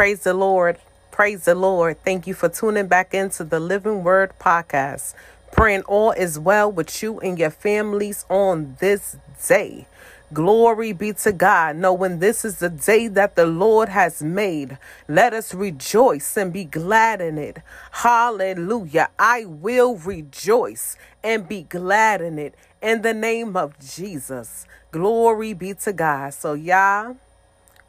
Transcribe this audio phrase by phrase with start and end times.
[0.00, 0.78] Praise the Lord.
[1.10, 2.02] Praise the Lord.
[2.02, 5.12] Thank you for tuning back into the Living Word podcast.
[5.52, 9.86] Praying all is well with you and your families on this day.
[10.32, 14.78] Glory be to God, knowing this is the day that the Lord has made.
[15.06, 17.58] Let us rejoice and be glad in it.
[17.90, 19.10] Hallelujah.
[19.18, 24.66] I will rejoice and be glad in it in the name of Jesus.
[24.92, 26.32] Glory be to God.
[26.32, 27.18] So, y'all,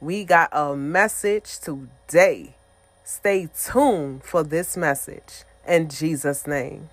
[0.00, 2.54] we got a message today.
[3.04, 6.88] Stay tuned for this message in Jesus' name.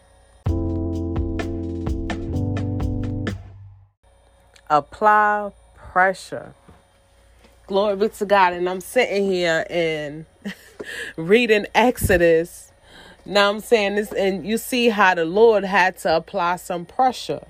[4.70, 6.54] apply pressure.
[7.68, 8.54] Glory be to God.
[8.54, 10.26] And I'm sitting here and
[11.18, 12.72] reading Exodus.
[13.26, 17.46] Now I'm saying this, and you see how the Lord had to apply some pressure.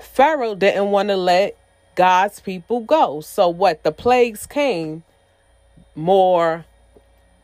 [0.00, 1.58] Pharaoh didn't want to let
[1.94, 3.20] God's people go.
[3.20, 3.82] So what?
[3.82, 5.04] The plagues came.
[5.94, 6.64] More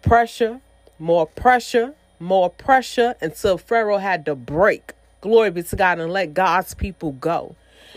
[0.03, 0.61] pressure,
[0.99, 4.93] more pressure, more pressure until Pharaoh had to break.
[5.21, 7.57] Glory be to God and let God's people go.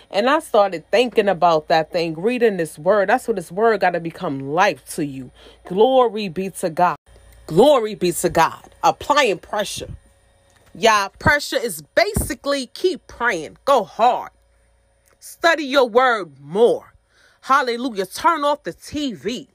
[0.09, 3.09] And I started thinking about that thing, reading this word.
[3.09, 5.31] That's what this word got to become life to you.
[5.67, 6.97] Glory be to God.
[7.47, 8.69] Glory be to God.
[8.83, 9.89] Applying pressure.
[10.73, 13.57] Yeah, pressure is basically keep praying.
[13.65, 14.31] Go hard.
[15.21, 16.95] Study your word more.
[17.41, 18.07] Hallelujah.
[18.07, 19.49] Turn off the TV.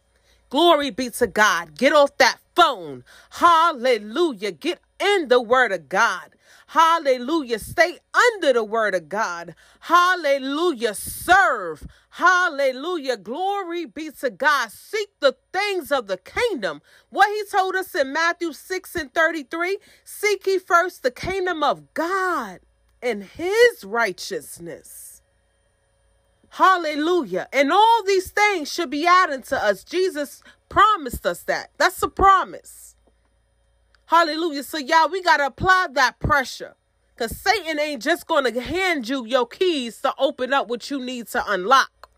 [0.48, 1.76] Glory be to God.
[1.76, 3.04] Get off that phone.
[3.30, 4.52] Hallelujah.
[4.52, 6.30] Get in the word of God.
[6.68, 7.58] Hallelujah.
[7.58, 9.56] Stay under the word of God.
[9.80, 10.94] Hallelujah.
[10.94, 11.84] Serve.
[12.10, 13.16] Hallelujah.
[13.16, 14.70] Glory be to God.
[14.70, 16.80] Seek the things of the kingdom.
[17.10, 21.92] What he told us in Matthew 6 and 33 seek ye first the kingdom of
[21.94, 22.60] God
[23.02, 25.05] and his righteousness.
[26.50, 27.48] Hallelujah.
[27.52, 29.84] And all these things should be added to us.
[29.84, 31.70] Jesus promised us that.
[31.76, 32.96] That's a promise.
[34.06, 34.62] Hallelujah.
[34.62, 36.74] So, y'all, we got to apply that pressure.
[37.14, 41.02] Because Satan ain't just going to hand you your keys to open up what you
[41.02, 42.10] need to unlock.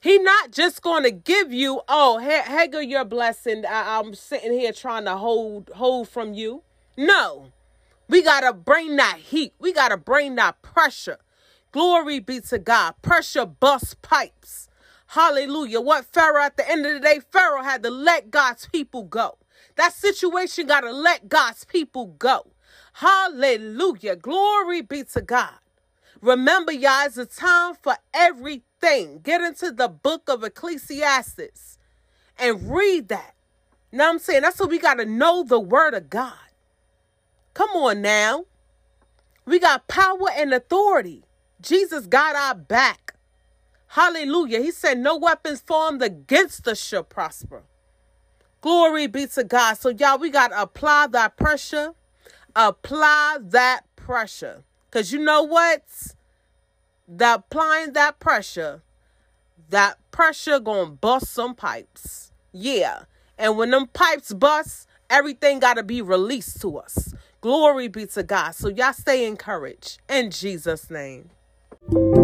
[0.00, 3.66] He not just going to give you, oh, here, go your blessing.
[3.66, 6.62] I, I'm sitting here trying to hold hold from you.
[6.96, 7.52] No.
[8.08, 9.52] We got to bring that heat.
[9.60, 11.18] We got to bring that pressure.
[11.72, 12.94] Glory be to God.
[13.02, 14.68] Pressure bust pipes.
[15.08, 15.80] Hallelujah.
[15.80, 19.38] What Pharaoh, at the end of the day, Pharaoh had to let God's people go.
[19.76, 22.48] That situation got to let God's people go.
[22.94, 24.16] Hallelujah.
[24.16, 25.54] Glory be to God.
[26.22, 29.20] Remember, y'all, it's a time for everything.
[29.22, 31.78] Get into the book of Ecclesiastes
[32.38, 33.34] and read that.
[33.92, 36.34] Now I'm saying that's what we got to know the word of God.
[37.54, 38.46] Come on now.
[39.46, 41.24] We got power and authority.
[41.60, 43.14] Jesus got our back.
[43.88, 44.60] Hallelujah.
[44.60, 47.64] He said, No weapons formed against us shall prosper.
[48.60, 49.74] Glory be to God.
[49.74, 51.94] So, y'all, we got to apply that pressure.
[52.54, 54.64] Apply that pressure.
[54.88, 55.82] Because you know what?
[57.08, 58.82] The applying that pressure,
[59.70, 62.32] that pressure going to bust some pipes.
[62.52, 63.04] Yeah.
[63.38, 67.14] And when them pipes bust, everything got to be released to us.
[67.40, 68.52] Glory be to God.
[68.52, 71.30] So, y'all stay encouraged in Jesus' name.
[71.88, 72.19] Thank you.